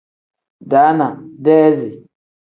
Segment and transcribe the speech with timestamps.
[0.69, 1.99] Daana pl: deezi n.